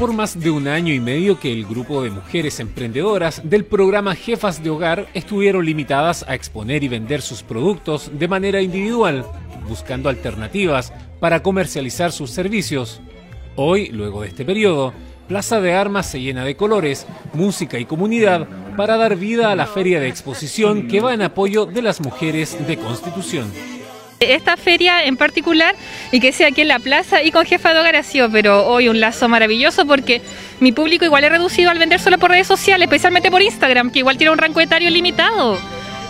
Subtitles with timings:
[0.00, 4.14] por más de un año y medio que el grupo de mujeres emprendedoras del programa
[4.14, 9.26] Jefas de Hogar estuvieron limitadas a exponer y vender sus productos de manera individual,
[9.68, 10.90] buscando alternativas
[11.20, 13.02] para comercializar sus servicios.
[13.56, 14.94] Hoy, luego de este periodo,
[15.28, 18.48] Plaza de Armas se llena de colores, música y comunidad
[18.78, 22.56] para dar vida a la feria de exposición que va en apoyo de las mujeres
[22.66, 23.52] de Constitución.
[24.20, 25.74] Esta feria en particular,
[26.12, 28.66] y que sea aquí en la plaza y con jefa de hogar ha sido, pero
[28.66, 30.20] hoy un lazo maravilloso porque
[30.60, 34.00] mi público igual es reducido al vender solo por redes sociales, especialmente por Instagram, que
[34.00, 35.58] igual tiene un rango etario limitado.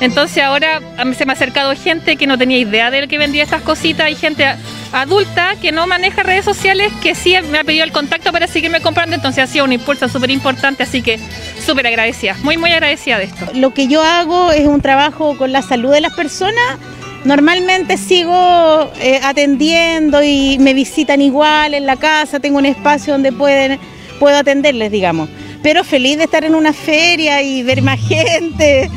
[0.01, 0.81] Entonces ahora
[1.17, 4.17] se me ha acercado gente que no tenía idea de que vendía estas cositas y
[4.17, 4.45] gente
[4.93, 8.81] adulta que no maneja redes sociales que sí me ha pedido el contacto para seguirme
[8.81, 11.21] comprando, entonces ha sido un impulso súper importante, así que
[11.65, 13.53] súper agradecida, muy muy agradecida de esto.
[13.55, 16.79] Lo que yo hago es un trabajo con la salud de las personas,
[17.25, 23.33] normalmente sigo eh, atendiendo y me visitan igual en la casa, tengo un espacio donde
[23.33, 23.79] pueden,
[24.19, 25.29] puedo atenderles, digamos,
[25.63, 28.91] pero feliz de estar en una feria y ver más gente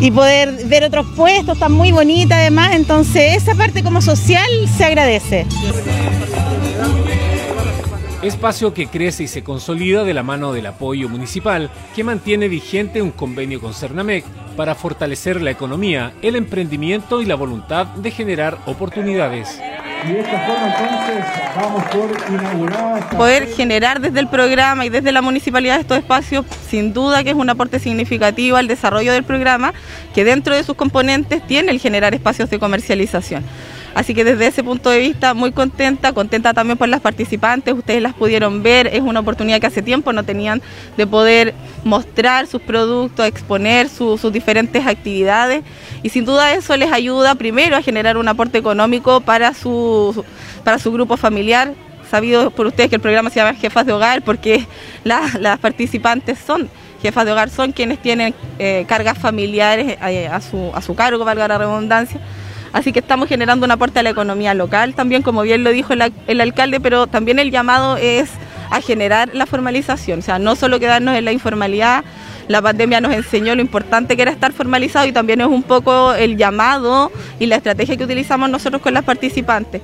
[0.00, 4.84] y poder ver otros puestos, está muy bonita además, entonces esa parte como social se
[4.84, 5.46] agradece.
[8.24, 13.02] Espacio que crece y se consolida de la mano del apoyo municipal que mantiene vigente
[13.02, 14.24] un convenio con Cernamec
[14.56, 19.60] para fortalecer la economía, el emprendimiento y la voluntad de generar oportunidades.
[20.08, 23.10] Y de esta forma entonces vamos por inaugurar...
[23.10, 27.36] Poder generar desde el programa y desde la municipalidad estos espacios, sin duda que es
[27.36, 29.74] un aporte significativo al desarrollo del programa,
[30.14, 33.44] que dentro de sus componentes tiene el generar espacios de comercialización.
[33.94, 38.02] Así que desde ese punto de vista muy contenta, contenta también por las participantes, ustedes
[38.02, 40.60] las pudieron ver, es una oportunidad que hace tiempo no tenían
[40.96, 45.62] de poder mostrar sus productos, exponer sus diferentes actividades
[46.02, 50.24] y sin duda eso les ayuda primero a generar un aporte económico para su,
[50.64, 51.72] para su grupo familiar,
[52.10, 54.66] sabido por ustedes que el programa se llama Jefas de Hogar porque
[55.04, 56.68] las participantes son
[57.04, 61.22] jefas de hogar, son quienes tienen eh, cargas familiares eh, a, su, a su cargo,
[61.22, 62.18] valga la redundancia.
[62.74, 65.92] Así que estamos generando un aporte a la economía local, también como bien lo dijo
[65.92, 68.30] el, alcalde, pero también el llamado es
[68.68, 72.02] a generar la formalización, o sea, no solo quedarnos en la informalidad,
[72.48, 76.14] la pandemia nos enseñó lo importante que era estar formalizado y también es un poco
[76.14, 79.80] el llamado y la estrategia que utilizamos nosotros con las participantes.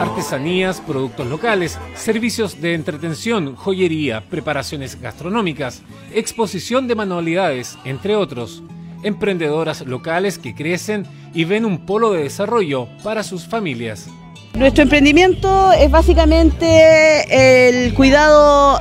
[0.00, 5.82] Artesanías, productos locales, servicios de entretención, joyería, preparaciones gastronómicas,
[6.14, 8.62] exposición de manualidades, entre otros
[9.02, 14.06] emprendedoras locales que crecen y ven un polo de desarrollo para sus familias.
[14.54, 18.80] Nuestro emprendimiento es básicamente el cuidado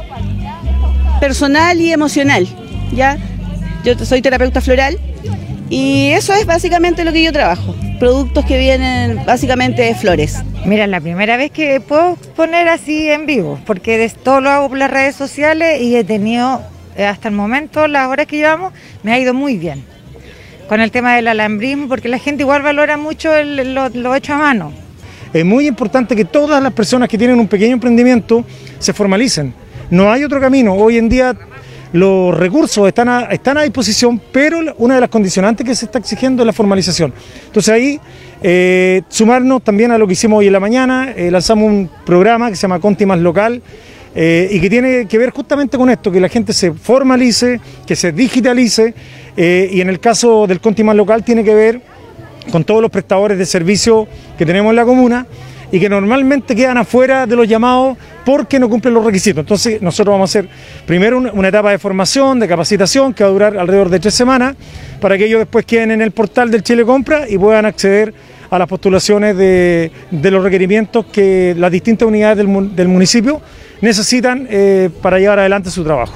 [1.20, 2.48] personal y emocional,
[2.94, 3.18] ¿ya?
[3.84, 4.98] Yo soy terapeuta floral
[5.70, 7.76] y eso es básicamente lo que yo trabajo.
[8.00, 10.38] Productos que vienen básicamente de flores.
[10.66, 14.70] Mira, la primera vez que puedo poner así en vivo, porque de todo lo hago
[14.70, 16.62] por las redes sociales y he tenido
[16.96, 18.72] eh, hasta el momento, las horas que llevamos,
[19.04, 19.95] me ha ido muy bien
[20.68, 24.72] con el tema del alambrismo, porque la gente igual valora mucho lo, hecho a mano.
[25.34, 28.46] Es muy importante que todas las personas que tienen un pequeño emprendimiento
[28.80, 29.54] se formalicen.
[29.90, 30.74] No hay otro camino.
[30.74, 31.36] Hoy en día
[31.92, 36.00] los recursos están a, están a disposición, pero una de las condicionantes que se está
[36.00, 37.14] exigiendo es la formalización.
[37.48, 38.00] Entonces ahí
[38.42, 42.50] eh, sumarnos también a lo que hicimos hoy en la mañana, eh, lanzamos un programa
[42.50, 43.62] que se llama Conti Más Local,
[44.16, 47.98] eh, y que tiene que ver justamente con esto, que la gente se formalice, que
[47.98, 48.94] se digitalice
[49.36, 51.82] eh, y en el caso del Conti Más local tiene que ver
[52.50, 55.28] con todos los prestadores de servicio que tenemos en la comuna
[55.72, 59.42] y que normalmente quedan afuera de los llamados porque no cumplen los requisitos.
[59.42, 60.50] Entonces nosotros vamos a hacer
[60.86, 64.56] primero una, etapa de formación, de capacitación que va a durar alrededor de tres semanas
[65.02, 68.14] para que ellos después queden en el portal del Chile Compra y puedan acceder
[68.50, 73.42] a las postulaciones de, los requerimientos que las distintas unidades del, municipio
[73.82, 76.14] necesitan eh, para llevar adelante su trabajo.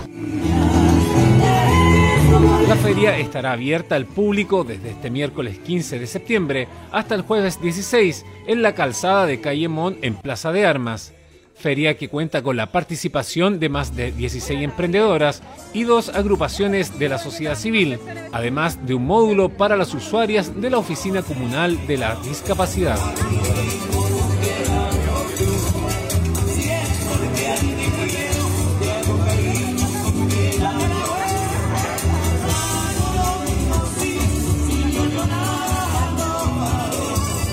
[2.68, 7.60] La feria estará abierta al público desde este miércoles 15 de septiembre hasta el jueves
[7.60, 11.14] 16 en la calzada de Calle Mon en Plaza de Armas.
[11.60, 17.10] Feria que cuenta con la participación de más de 16 emprendedoras y dos agrupaciones de
[17.10, 18.00] la sociedad civil,
[18.32, 22.98] además de un módulo para las usuarias de la Oficina Comunal de la Discapacidad.